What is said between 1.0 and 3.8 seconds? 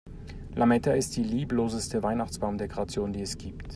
die liebloseste Weihnachtsbaumdekoration, die es gibt.